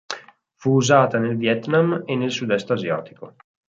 [0.55, 3.35] Fu usata nel Vietnam e nel sudest asiatico.